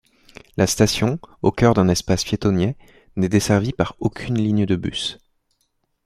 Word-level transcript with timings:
La 0.57 0.65
station, 0.65 1.19
au 1.43 1.51
cœur 1.51 1.75
d'un 1.75 1.87
espace 1.87 2.23
piétonnier, 2.23 2.75
n'est 3.17 3.29
desservie 3.29 3.71
par 3.71 3.95
aucune 3.99 4.35
ligne 4.39 4.65
de 4.65 4.75
bus. 4.75 5.19